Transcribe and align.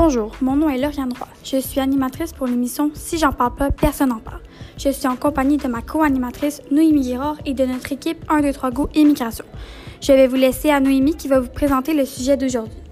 Bonjour, 0.00 0.30
mon 0.42 0.54
nom 0.54 0.68
est 0.68 0.78
Lauriane 0.78 1.12
Roy. 1.12 1.26
Je 1.42 1.56
suis 1.56 1.80
animatrice 1.80 2.32
pour 2.32 2.46
l'émission 2.46 2.92
Si 2.94 3.18
j'en 3.18 3.32
parle 3.32 3.56
pas, 3.56 3.72
personne 3.72 4.10
n'en 4.10 4.20
parle. 4.20 4.38
Je 4.78 4.90
suis 4.90 5.08
en 5.08 5.16
compagnie 5.16 5.56
de 5.56 5.66
ma 5.66 5.82
co-animatrice 5.82 6.62
Noémie 6.70 7.00
Guérard 7.00 7.36
et 7.44 7.52
de 7.52 7.64
notre 7.64 7.90
équipe 7.90 8.24
1, 8.28 8.42
2, 8.42 8.52
3 8.52 8.70
Go 8.70 8.88
Immigration. 8.94 9.44
Je 10.00 10.12
vais 10.12 10.28
vous 10.28 10.36
laisser 10.36 10.70
à 10.70 10.78
Noémie 10.78 11.16
qui 11.16 11.26
va 11.26 11.40
vous 11.40 11.48
présenter 11.48 11.94
le 11.94 12.04
sujet 12.04 12.36
d'aujourd'hui. 12.36 12.87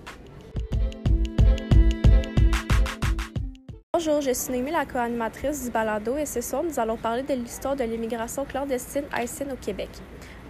Bonjour, 3.99 4.21
je 4.21 4.35
suis 4.35 4.53
Noémie, 4.53 4.73
la 4.73 4.85
co-animatrice 4.85 5.65
du 5.65 5.71
balado, 5.71 6.19
et 6.19 6.27
ce 6.27 6.43
soir, 6.43 6.63
nous 6.63 6.79
allons 6.79 6.99
parler 6.99 7.23
de 7.23 7.33
l'histoire 7.33 7.77
de 7.77 7.83
l'immigration 7.83 8.45
clandestine 8.45 9.05
haïtienne 9.11 9.53
au 9.53 9.57
Québec. 9.57 9.89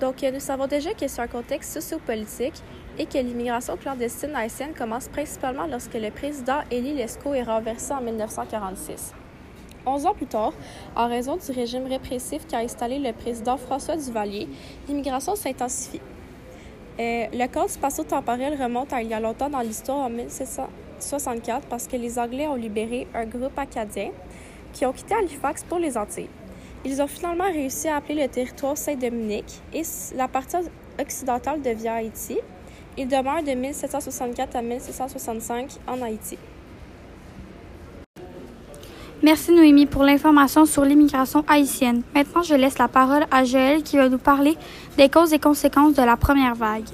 Donc, 0.00 0.20
nous 0.20 0.40
savons 0.40 0.66
déjà 0.66 0.94
que 0.94 1.06
c'est 1.06 1.20
un 1.22 1.29
contexte 1.29 1.74
sociopolitique 1.74 2.56
et 2.98 3.06
que 3.06 3.18
l'immigration 3.18 3.76
clandestine 3.76 4.35
haïtienne 4.35 4.74
commence 4.76 5.07
principalement 5.07 5.68
lorsque 5.68 5.94
le 5.94 6.11
président 6.11 6.62
Élie 6.72 6.94
Lescaut 6.94 7.35
est 7.35 7.44
renversé 7.44 7.93
en 7.93 8.00
1946. 8.00 9.12
Onze 9.86 10.07
ans 10.07 10.14
plus 10.14 10.26
tard, 10.26 10.52
en 10.96 11.07
raison 11.07 11.36
du 11.36 11.52
régime 11.52 11.86
répressif 11.86 12.49
qu'a 12.49 12.58
installé 12.58 12.99
le 12.99 13.13
président 13.13 13.58
François 13.58 13.96
Duvalier, 13.96 14.49
l'immigration 14.88 15.36
s'intensifie. 15.36 16.00
Euh, 16.99 17.26
le 17.32 17.46
cas 17.46 17.66
du 17.66 17.79
passé 17.79 18.02
temporel 18.02 18.60
remonte 18.60 18.93
à 18.93 19.02
il 19.02 19.08
y 19.08 19.14
a 19.14 19.21
longtemps 19.21 19.50
dans 19.50 19.60
l'histoire 19.60 19.99
en 19.99 20.10
1764 20.96 21.67
parce 21.68 21.86
que 21.86 21.96
les 21.96 22.18
Anglais 22.18 22.46
ont 22.46 22.55
libéré 22.55 23.07
un 23.14 23.25
groupe 23.25 23.59
acadien 23.59 24.11
qui 24.73 24.85
ont 24.86 24.93
quitté 24.93 25.14
Halifax 25.14 25.64
pour 25.64 25.79
les 25.79 25.96
Antilles. 25.96 26.29
Ils 26.85 27.00
ont 27.03 27.07
finalement 27.07 27.45
réussi 27.45 27.89
à 27.89 27.96
appeler 27.96 28.22
le 28.22 28.29
territoire 28.29 28.77
Saint-Dominique 28.77 29.61
et 29.72 29.82
la 30.14 30.29
partie 30.29 30.57
occidentale 31.00 31.63
devient 31.63 31.89
Haïti. 31.89 32.39
Il 32.98 33.09
demeure 33.09 33.42
de 33.42 33.53
1764 33.53 34.56
à 34.56 34.62
1765 34.62 35.70
en 35.86 36.00
Haïti. 36.03 36.38
Merci 39.22 39.53
Noémie 39.53 39.86
pour 39.86 40.05
l'information 40.05 40.66
sur 40.66 40.84
l'immigration 40.84 41.44
haïtienne. 41.48 42.03
Maintenant, 42.14 42.42
je 42.42 42.55
laisse 42.55 42.78
la 42.78 42.88
parole 42.88 43.27
à 43.31 43.44
Joël 43.44 43.83
qui 43.83 43.97
va 43.97 44.08
nous 44.08 44.19
parler 44.19 44.56
des 44.97 45.08
causes 45.08 45.33
et 45.33 45.38
conséquences 45.38 45.94
de 45.94 46.03
la 46.03 46.16
première 46.16 46.55
vague. 46.55 46.84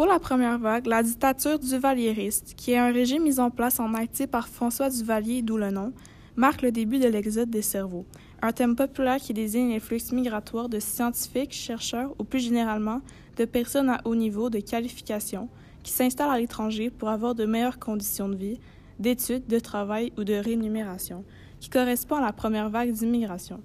Pour 0.00 0.08
la 0.08 0.18
première 0.18 0.58
vague, 0.58 0.86
la 0.86 1.02
dictature 1.02 1.58
duvalieriste, 1.58 2.54
qui 2.56 2.72
est 2.72 2.78
un 2.78 2.90
régime 2.90 3.22
mis 3.22 3.38
en 3.38 3.50
place 3.50 3.78
en 3.80 3.92
Haïti 3.92 4.26
par 4.26 4.48
François 4.48 4.88
Duvalier, 4.88 5.42
d'où 5.42 5.58
le 5.58 5.70
nom, 5.70 5.92
marque 6.36 6.62
le 6.62 6.72
début 6.72 6.98
de 6.98 7.06
l'exode 7.06 7.50
des 7.50 7.60
cerveaux, 7.60 8.06
un 8.40 8.52
thème 8.52 8.76
populaire 8.76 9.18
qui 9.18 9.34
désigne 9.34 9.68
les 9.68 9.78
flux 9.78 10.00
migratoires 10.12 10.70
de 10.70 10.80
scientifiques, 10.80 11.52
chercheurs 11.52 12.14
ou 12.18 12.24
plus 12.24 12.40
généralement 12.40 13.02
de 13.36 13.44
personnes 13.44 13.90
à 13.90 14.00
haut 14.06 14.14
niveau 14.14 14.48
de 14.48 14.60
qualification 14.60 15.50
qui 15.82 15.92
s'installent 15.92 16.30
à 16.30 16.38
l'étranger 16.38 16.88
pour 16.88 17.10
avoir 17.10 17.34
de 17.34 17.44
meilleures 17.44 17.78
conditions 17.78 18.30
de 18.30 18.36
vie, 18.36 18.58
d'études, 18.98 19.48
de 19.48 19.58
travail 19.58 20.14
ou 20.16 20.24
de 20.24 20.32
rémunération, 20.32 21.26
qui 21.60 21.68
correspond 21.68 22.16
à 22.16 22.22
la 22.22 22.32
première 22.32 22.70
vague 22.70 22.92
d'immigration, 22.92 23.60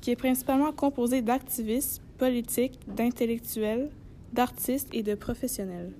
qui 0.00 0.10
est 0.10 0.16
principalement 0.16 0.72
composée 0.72 1.22
d'activistes, 1.22 2.02
politiques, 2.18 2.80
d'intellectuels, 2.88 3.90
d'artistes 4.32 4.88
et 4.92 5.02
de 5.02 5.14
professionnels. 5.14 5.92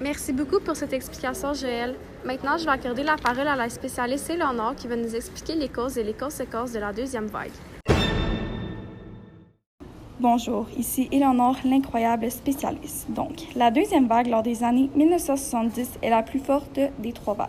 Merci 0.00 0.32
beaucoup 0.32 0.60
pour 0.60 0.76
cette 0.76 0.92
explication, 0.92 1.54
Joël. 1.54 1.94
Maintenant, 2.24 2.58
je 2.58 2.64
vais 2.64 2.70
accorder 2.70 3.02
la 3.02 3.16
parole 3.16 3.48
à 3.48 3.56
la 3.56 3.70
spécialiste 3.70 4.28
Éléonore 4.28 4.76
qui 4.76 4.88
va 4.88 4.96
nous 4.96 5.14
expliquer 5.16 5.54
les 5.54 5.68
causes 5.68 5.96
et 5.96 6.04
les 6.04 6.12
conséquences 6.12 6.72
de 6.72 6.78
la 6.78 6.92
deuxième 6.92 7.26
vague. 7.26 7.52
Bonjour, 10.18 10.66
ici 10.76 11.08
Éléonore, 11.12 11.56
l'incroyable 11.64 12.30
spécialiste. 12.30 13.10
Donc, 13.10 13.42
la 13.54 13.70
deuxième 13.70 14.06
vague 14.06 14.26
lors 14.26 14.42
des 14.42 14.64
années 14.64 14.90
1970 14.94 15.98
est 16.02 16.10
la 16.10 16.22
plus 16.22 16.40
forte 16.40 16.78
des 16.98 17.12
trois 17.12 17.34
vagues. 17.34 17.48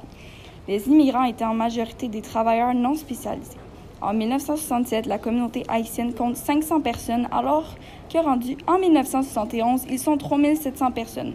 Les 0.67 0.87
immigrants 0.87 1.23
étaient 1.23 1.45
en 1.45 1.53
majorité 1.53 2.07
des 2.07 2.21
travailleurs 2.21 2.73
non 2.73 2.95
spécialisés. 2.95 3.57
En 3.99 4.13
1967, 4.13 5.07
la 5.07 5.17
communauté 5.17 5.63
haïtienne 5.67 6.13
compte 6.13 6.35
500 6.35 6.81
personnes, 6.81 7.27
alors 7.31 7.75
que 8.13 8.19
rendu 8.19 8.55
en 8.67 8.77
1971, 8.77 9.85
ils 9.89 9.97
sont 9.97 10.17
3700 10.17 10.91
personnes. 10.91 11.33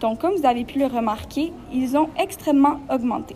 Donc, 0.00 0.20
comme 0.20 0.34
vous 0.36 0.46
avez 0.46 0.64
pu 0.64 0.78
le 0.78 0.86
remarquer, 0.86 1.52
ils 1.72 1.96
ont 1.96 2.08
extrêmement 2.16 2.78
augmenté. 2.88 3.34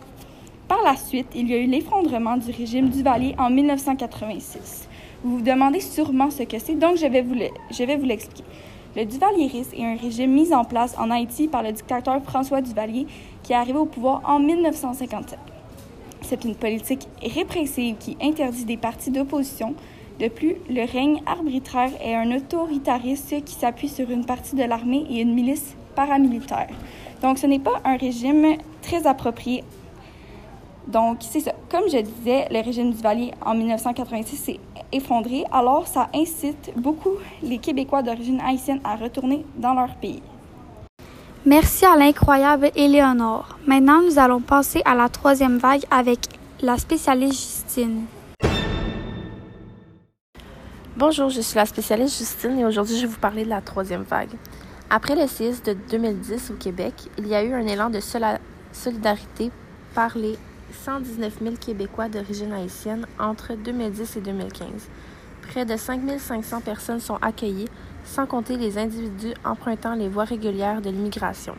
Par 0.69 0.81
la 0.83 0.95
suite, 0.95 1.27
il 1.35 1.49
y 1.49 1.55
a 1.55 1.57
eu 1.57 1.65
l'effondrement 1.65 2.37
du 2.37 2.51
régime 2.51 2.89
Duvalier 2.89 3.35
en 3.37 3.49
1986. 3.49 4.87
Vous 5.23 5.37
vous 5.37 5.43
demandez 5.43 5.81
sûrement 5.81 6.29
ce 6.29 6.43
que 6.43 6.57
c'est, 6.57 6.75
donc 6.75 6.95
je 6.95 7.05
vais 7.07 7.21
vous 7.97 8.05
l'expliquer. 8.05 8.43
Le 8.95 9.05
duvalierisme 9.05 9.75
est 9.75 9.85
un 9.85 9.97
régime 9.97 10.31
mis 10.31 10.53
en 10.53 10.63
place 10.63 10.95
en 10.97 11.11
Haïti 11.11 11.47
par 11.47 11.63
le 11.63 11.71
dictateur 11.71 12.23
François 12.23 12.61
Duvalier 12.61 13.07
qui 13.43 13.53
est 13.53 13.55
arrivé 13.55 13.77
au 13.77 13.85
pouvoir 13.85 14.21
en 14.25 14.39
1957. 14.39 15.37
C'est 16.29 16.45
une 16.45 16.53
politique 16.53 17.07
répressive 17.23 17.95
qui 17.97 18.15
interdit 18.21 18.63
des 18.63 18.77
partis 18.77 19.09
d'opposition. 19.09 19.73
De 20.19 20.27
plus, 20.27 20.57
le 20.69 20.85
règne 20.85 21.23
arbitraire 21.25 21.89
est 22.03 22.13
un 22.13 22.37
autoritarisme 22.37 23.41
qui 23.41 23.55
s'appuie 23.55 23.89
sur 23.89 24.11
une 24.11 24.23
partie 24.23 24.55
de 24.55 24.63
l'armée 24.63 25.07
et 25.09 25.21
une 25.21 25.33
milice 25.33 25.75
paramilitaire. 25.95 26.67
Donc, 27.23 27.39
ce 27.39 27.47
n'est 27.47 27.57
pas 27.57 27.81
un 27.83 27.97
régime 27.97 28.57
très 28.83 29.07
approprié. 29.07 29.63
Donc, 30.87 31.17
c'est 31.21 31.39
ça. 31.39 31.53
Comme 31.67 31.89
je 31.89 31.97
disais, 31.97 32.47
le 32.51 32.63
régime 32.63 32.91
Duvalier 32.91 33.31
en 33.43 33.55
1986 33.55 34.35
s'est 34.35 34.59
effondré, 34.91 35.45
alors 35.51 35.87
ça 35.87 36.09
incite 36.13 36.73
beaucoup 36.75 37.13
les 37.41 37.57
Québécois 37.57 38.03
d'origine 38.03 38.39
haïtienne 38.39 38.81
à 38.83 38.95
retourner 38.97 39.43
dans 39.57 39.73
leur 39.73 39.95
pays. 39.95 40.21
Merci 41.43 41.85
à 41.85 41.95
l'incroyable 41.95 42.69
Éléonore. 42.75 43.58
Maintenant, 43.69 44.01
nous 44.01 44.17
allons 44.17 44.41
passer 44.41 44.81
à 44.83 44.95
la 44.95 45.09
troisième 45.09 45.59
vague 45.59 45.83
avec 45.91 46.21
la 46.59 46.75
spécialiste 46.79 47.39
Justine. 47.39 48.05
Bonjour, 50.97 51.29
je 51.29 51.39
suis 51.39 51.55
la 51.55 51.67
spécialiste 51.67 52.17
Justine 52.17 52.57
et 52.57 52.65
aujourd'hui 52.65 52.95
je 52.95 53.01
vais 53.01 53.13
vous 53.13 53.19
parler 53.19 53.43
de 53.43 53.49
la 53.49 53.61
troisième 53.61 54.01
vague. 54.01 54.31
Après 54.89 55.13
le 55.15 55.27
séisme 55.27 55.65
de 55.65 55.77
2010 55.87 56.49
au 56.49 56.53
Québec, 56.55 56.95
il 57.19 57.27
y 57.27 57.35
a 57.35 57.43
eu 57.43 57.53
un 57.53 57.67
élan 57.67 57.91
de 57.91 57.99
solidarité 58.73 59.51
par 59.93 60.17
les 60.17 60.35
119 60.85 61.37
000 61.39 61.55
Québécois 61.57 62.09
d'origine 62.09 62.53
haïtienne 62.53 63.05
entre 63.19 63.53
2010 63.53 64.17
et 64.17 64.21
2015. 64.21 64.65
Près 65.43 65.65
de 65.65 65.77
5 65.77 66.01
500 66.17 66.61
personnes 66.61 66.99
sont 66.99 67.19
accueillies, 67.21 67.69
sans 68.03 68.25
compter 68.25 68.57
les 68.57 68.79
individus 68.79 69.35
empruntant 69.45 69.93
les 69.93 70.09
voies 70.09 70.23
régulières 70.23 70.81
de 70.81 70.89
l'immigration. 70.89 71.53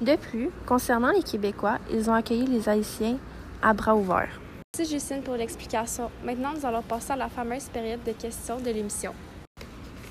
De 0.00 0.14
plus, 0.14 0.50
concernant 0.64 1.10
les 1.10 1.22
Québécois, 1.22 1.78
ils 1.92 2.08
ont 2.08 2.14
accueilli 2.14 2.46
les 2.46 2.68
Haïtiens 2.68 3.18
à 3.60 3.72
bras 3.72 3.96
ouverts. 3.96 4.40
Merci 4.76 4.92
Justine 4.92 5.22
pour 5.22 5.34
l'explication. 5.34 6.08
Maintenant, 6.24 6.50
nous 6.56 6.64
allons 6.64 6.82
passer 6.82 7.12
à 7.12 7.16
la 7.16 7.28
fameuse 7.28 7.64
période 7.64 8.04
de 8.06 8.12
questions 8.12 8.58
de 8.58 8.70
l'émission. 8.70 9.12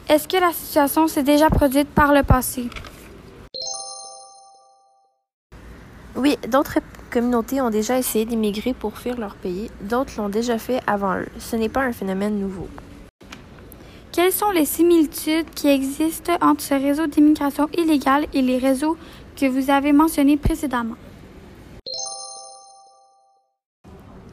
Est-ce 0.10 0.28
que 0.28 0.38
la 0.38 0.52
situation 0.52 1.08
s'est 1.08 1.24
déjà 1.24 1.50
produite 1.50 1.88
par 1.88 2.14
le 2.14 2.24
passé? 2.24 2.70
Oui, 6.18 6.38
d'autres 6.50 6.80
communautés 7.10 7.62
ont 7.62 7.70
déjà 7.70 7.98
essayé 7.98 8.26
d'immigrer 8.26 8.74
pour 8.74 8.98
fuir 8.98 9.18
leur 9.18 9.36
pays, 9.36 9.70
d'autres 9.82 10.14
l'ont 10.18 10.30
déjà 10.30 10.58
fait 10.58 10.82
avant 10.86 11.16
eux. 11.20 11.28
Ce 11.40 11.56
n'est 11.56 11.70
pas 11.70 11.82
un 11.82 11.94
phénomène 11.94 12.38
nouveau. 12.38 12.68
Quelles 14.12 14.34
sont 14.34 14.50
les 14.50 14.66
similitudes 14.66 15.50
qui 15.56 15.68
existent 15.68 16.34
entre 16.42 16.64
ce 16.64 16.74
réseau 16.74 17.06
d'immigration 17.06 17.70
illégale 17.78 18.26
et 18.34 18.42
les 18.42 18.58
réseaux 18.58 18.98
que 19.38 19.46
vous 19.46 19.70
avez 19.70 19.94
mentionnés 19.94 20.36
précédemment? 20.36 20.96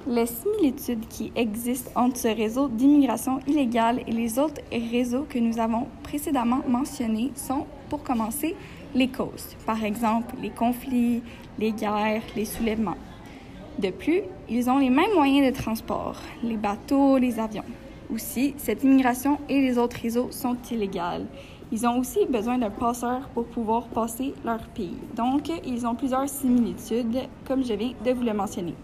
Les 0.06 0.26
similitudes 0.26 1.06
qui 1.08 1.30
existent 1.36 1.90
entre 1.94 2.16
ce 2.16 2.28
réseau 2.28 2.68
d'immigration 2.68 3.38
illégale 3.46 4.00
et 4.06 4.12
les 4.12 4.38
autres 4.38 4.62
réseaux 4.72 5.26
que 5.28 5.38
nous 5.38 5.58
avons 5.58 5.88
précédemment 6.02 6.62
mentionnés 6.66 7.32
sont, 7.36 7.66
pour 7.90 8.02
commencer, 8.02 8.56
les 8.94 9.08
causes, 9.08 9.56
par 9.66 9.84
exemple 9.84 10.36
les 10.40 10.50
conflits, 10.50 11.22
les 11.58 11.72
guerres, 11.72 12.22
les 12.34 12.44
soulèvements. 12.44 12.96
De 13.78 13.90
plus, 13.90 14.22
ils 14.48 14.70
ont 14.70 14.78
les 14.78 14.90
mêmes 14.90 15.14
moyens 15.14 15.52
de 15.52 15.62
transport, 15.62 16.16
les 16.42 16.56
bateaux, 16.56 17.18
les 17.18 17.38
avions. 17.38 17.64
Aussi, 18.12 18.54
cette 18.56 18.84
immigration 18.84 19.38
et 19.48 19.60
les 19.60 19.78
autres 19.78 19.96
réseaux 20.00 20.28
sont 20.30 20.56
illégales. 20.70 21.26
Ils 21.72 21.86
ont 21.86 21.98
aussi 21.98 22.26
besoin 22.26 22.58
d'un 22.58 22.70
passeur 22.70 23.20
pour 23.34 23.46
pouvoir 23.46 23.84
passer 23.84 24.34
leur 24.44 24.60
pays. 24.74 24.96
Donc, 25.16 25.50
ils 25.66 25.86
ont 25.86 25.94
plusieurs 25.94 26.28
similitudes, 26.28 27.18
comme 27.48 27.64
je 27.64 27.74
viens 27.74 27.92
de 28.04 28.10
vous 28.12 28.22
le 28.22 28.34
mentionner. 28.34 28.74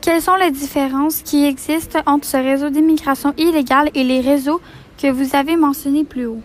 Quelles 0.00 0.22
sont 0.22 0.36
les 0.36 0.50
différences 0.50 1.22
qui 1.22 1.46
existent 1.46 2.00
entre 2.06 2.26
ce 2.26 2.36
réseau 2.36 2.70
d'immigration 2.70 3.32
illégale 3.38 3.90
et 3.94 4.04
les 4.04 4.20
réseaux 4.20 4.60
que 4.98 5.10
vous 5.10 5.34
avez 5.34 5.56
mentionnés 5.56 6.04
plus 6.04 6.26
haut? 6.26 6.42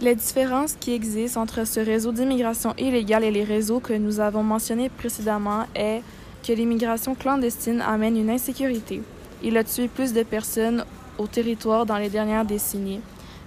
Les 0.00 0.14
différences 0.14 0.74
qui 0.80 0.92
existent 0.92 1.42
entre 1.42 1.66
ce 1.66 1.78
réseau 1.80 2.10
d'immigration 2.10 2.74
illégale 2.78 3.24
et 3.24 3.30
les 3.30 3.44
réseaux 3.44 3.80
que 3.80 3.92
nous 3.92 4.18
avons 4.18 4.42
mentionnés 4.42 4.88
précédemment 4.88 5.66
est 5.74 6.02
que 6.42 6.52
l'immigration 6.52 7.14
clandestine 7.14 7.82
amène 7.82 8.16
une 8.16 8.30
insécurité. 8.30 9.02
Il 9.42 9.56
a 9.58 9.64
tué 9.64 9.88
plus 9.88 10.12
de 10.12 10.22
personnes 10.22 10.84
au 11.20 11.26
territoire 11.26 11.84
dans 11.84 11.98
les 11.98 12.08
dernières 12.08 12.46
décennies. 12.46 13.00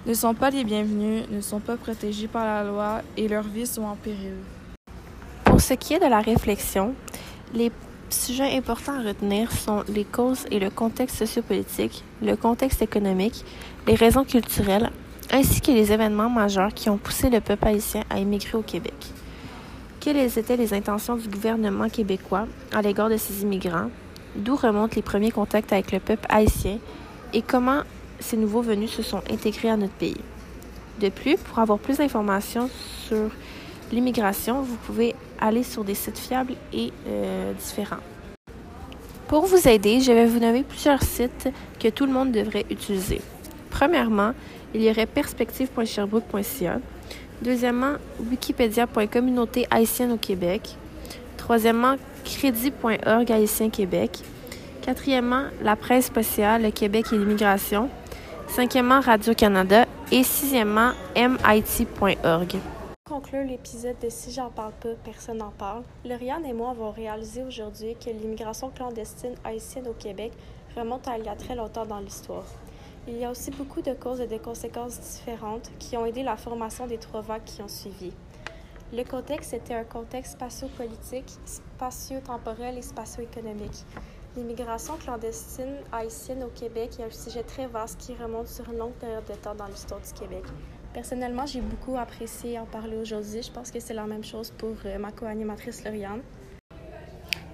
ne 0.05 0.13
sont 0.13 0.35
pas 0.35 0.51
les 0.51 0.63
bienvenus, 0.63 1.23
ne 1.31 1.41
sont 1.41 1.59
pas 1.59 1.75
protégés 1.75 2.27
par 2.27 2.45
la 2.45 2.63
loi 2.63 3.01
et 3.17 3.27
leurs 3.27 3.47
vies 3.47 3.65
sont 3.65 3.83
en 3.83 3.95
péril. 3.95 4.35
Pour 5.43 5.59
ce 5.59 5.73
qui 5.73 5.93
est 5.95 5.99
de 5.99 6.05
la 6.05 6.19
réflexion, 6.19 6.93
les 7.53 7.71
sujets 8.09 8.55
importants 8.55 8.99
à 8.99 9.07
retenir 9.07 9.51
sont 9.51 9.83
les 9.87 10.03
causes 10.03 10.45
et 10.51 10.59
le 10.59 10.69
contexte 10.69 11.17
sociopolitique, 11.17 12.03
le 12.21 12.35
contexte 12.35 12.81
économique, 12.81 13.43
les 13.87 13.95
raisons 13.95 14.23
culturelles, 14.23 14.91
ainsi 15.31 15.61
que 15.61 15.71
les 15.71 15.91
événements 15.91 16.29
majeurs 16.29 16.73
qui 16.73 16.89
ont 16.89 16.97
poussé 16.97 17.29
le 17.29 17.41
peuple 17.41 17.67
haïtien 17.67 18.03
à 18.09 18.19
émigrer 18.19 18.57
au 18.57 18.61
Québec. 18.61 18.93
Quelles 19.99 20.37
étaient 20.37 20.57
les 20.57 20.73
intentions 20.73 21.15
du 21.15 21.27
gouvernement 21.27 21.89
québécois 21.89 22.45
à 22.71 22.81
l'égard 22.81 23.09
de 23.09 23.17
ces 23.17 23.41
immigrants? 23.41 23.89
D'où 24.35 24.55
remontent 24.55 24.95
les 24.95 25.01
premiers 25.01 25.31
contacts 25.31 25.71
avec 25.71 25.91
le 25.91 25.99
peuple 25.99 26.25
haïtien? 26.29 26.77
Et 27.33 27.41
comment 27.41 27.81
ces 28.19 28.37
nouveaux 28.37 28.61
venus 28.61 28.91
se 28.91 29.01
sont 29.01 29.21
intégrés 29.29 29.69
à 29.69 29.77
notre 29.77 29.93
pays? 29.93 30.21
De 30.99 31.09
plus, 31.09 31.37
pour 31.37 31.59
avoir 31.59 31.79
plus 31.79 31.97
d'informations 31.97 32.69
sur 33.07 33.29
l'immigration, 33.91 34.61
vous 34.61 34.75
pouvez 34.85 35.15
aller 35.39 35.63
sur 35.63 35.83
des 35.83 35.95
sites 35.95 36.17
fiables 36.17 36.53
et 36.71 36.91
euh, 37.07 37.53
différents. 37.53 38.03
Pour 39.27 39.45
vous 39.45 39.67
aider, 39.67 39.99
je 39.99 40.11
vais 40.11 40.27
vous 40.27 40.39
nommer 40.39 40.63
plusieurs 40.63 41.01
sites 41.01 41.49
que 41.79 41.87
tout 41.87 42.05
le 42.05 42.13
monde 42.13 42.31
devrait 42.31 42.65
utiliser. 42.69 43.21
Premièrement, 43.71 44.33
il 44.75 44.83
y 44.83 44.89
aurait 44.89 45.07
perspective.sherbrooke.ca. 45.07 46.79
Deuxièmement, 47.41 47.93
wikipedia.communauté 48.19 49.65
haïtienne 49.71 50.11
au 50.11 50.17
Québec. 50.17 50.75
Troisièmement, 51.37 51.95
crédit.org 52.23 53.31
haïtien 53.31 53.69
Québec. 53.69 54.19
Quatrièmement, 54.83 55.45
la 55.61 55.77
presse 55.77 56.07
spatiale, 56.07 56.63
le 56.63 56.71
Québec 56.71 57.05
et 57.13 57.17
l'immigration. 57.17 57.89
Cinquièmement, 58.49 58.99
Radio-Canada. 58.99 59.85
Et 60.11 60.23
sixièmement, 60.23 60.91
mit.org. 61.15 62.55
Pour 63.05 63.21
conclure 63.21 63.45
l'épisode 63.45 63.95
de 64.03 64.09
Si 64.09 64.31
j'en 64.31 64.49
parle 64.49 64.73
pas, 64.81 64.89
personne 65.05 65.37
n'en 65.37 65.51
parle, 65.51 65.83
Lauriane 66.03 66.45
et 66.45 66.51
moi 66.51 66.71
avons 66.71 66.91
réalisé 66.91 67.43
aujourd'hui 67.43 67.95
que 67.95 68.09
l'immigration 68.09 68.71
clandestine 68.71 69.35
haïtienne 69.45 69.87
au 69.87 69.93
Québec 69.93 70.33
remonte 70.75 71.07
à 71.07 71.17
il 71.17 71.23
y 71.23 71.29
a 71.29 71.35
très 71.35 71.55
longtemps 71.55 71.85
dans 71.85 71.99
l'histoire. 71.99 72.45
Il 73.07 73.17
y 73.17 73.23
a 73.23 73.31
aussi 73.31 73.51
beaucoup 73.51 73.81
de 73.81 73.93
causes 73.93 74.19
et 74.19 74.27
de 74.27 74.37
conséquences 74.37 74.99
différentes 74.99 75.71
qui 75.79 75.95
ont 75.95 76.05
aidé 76.05 76.23
la 76.23 76.35
formation 76.35 76.87
des 76.87 76.97
trois 76.97 77.21
vagues 77.21 77.45
qui 77.45 77.61
ont 77.61 77.69
suivi. 77.69 78.11
Le 78.91 79.03
contexte 79.03 79.53
était 79.53 79.75
un 79.75 79.85
contexte 79.85 80.33
spatio-politique, 80.33 81.31
spatio-temporel 81.45 82.77
et 82.77 82.81
spatio-économique. 82.81 83.85
L'immigration 84.35 84.95
clandestine 84.95 85.75
haïtienne 85.91 86.43
au 86.43 86.47
Québec 86.47 86.93
est 86.99 87.03
un 87.03 87.11
sujet 87.11 87.43
très 87.43 87.67
vaste 87.67 87.99
qui 87.99 88.15
remonte 88.15 88.47
sur 88.47 88.67
une 88.71 88.79
longue 88.79 88.93
période 88.93 89.23
de 89.29 89.35
temps 89.35 89.53
dans 89.53 89.67
l'histoire 89.67 90.01
du 90.01 90.11
Québec. 90.19 90.43
Personnellement, 90.91 91.45
j'ai 91.45 91.61
beaucoup 91.61 91.95
apprécié 91.99 92.57
en 92.57 92.65
parler 92.65 92.97
aujourd'hui. 92.97 93.43
Je 93.43 93.51
pense 93.51 93.69
que 93.69 93.79
c'est 93.79 93.93
la 93.93 94.05
même 94.05 94.23
chose 94.23 94.51
pour 94.57 94.73
euh, 94.85 94.97
ma 94.97 95.11
co-animatrice 95.11 95.83
Lauriane. 95.83 96.21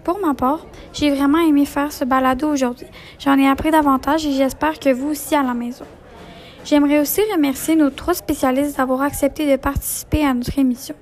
Pour 0.05 0.19
ma 0.19 0.33
part, 0.33 0.65
j'ai 0.93 1.13
vraiment 1.13 1.39
aimé 1.39 1.65
faire 1.65 1.91
ce 1.91 2.05
balado 2.05 2.49
aujourd'hui. 2.49 2.87
J'en 3.19 3.37
ai 3.37 3.49
appris 3.49 3.71
davantage 3.71 4.25
et 4.25 4.31
j'espère 4.31 4.79
que 4.79 4.93
vous 4.93 5.09
aussi 5.09 5.35
à 5.35 5.43
la 5.43 5.53
maison. 5.53 5.85
J'aimerais 6.63 6.99
aussi 6.99 7.19
remercier 7.33 7.75
nos 7.75 7.89
trois 7.89 8.13
spécialistes 8.13 8.77
d'avoir 8.77 9.01
accepté 9.01 9.51
de 9.51 9.57
participer 9.57 10.25
à 10.25 10.33
notre 10.33 10.57
émission. 10.57 10.95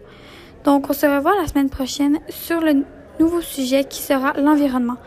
Donc, 0.63 0.89
on 0.89 0.93
se 0.93 1.05
revoit 1.05 1.39
la 1.39 1.47
semaine 1.47 1.69
prochaine 1.69 2.19
sur 2.29 2.61
le 2.61 2.83
nouveau 3.19 3.41
sujet 3.41 3.83
qui 3.83 4.01
sera 4.01 4.33
l'environnement. 4.33 4.97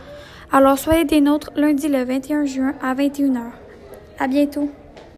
Alors, 0.53 0.79
soyez 0.79 1.05
des 1.05 1.21
nôtres 1.21 1.53
lundi 1.55 1.87
le 1.87 2.03
21 2.03 2.45
juin 2.45 2.75
à 2.83 2.95
21h. 2.95 3.39
À 4.19 4.27
bientôt! 4.27 4.69